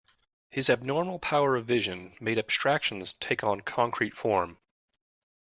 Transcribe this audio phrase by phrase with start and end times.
[0.49, 4.57] His abnormal power of vision made abstractions take on concrete form.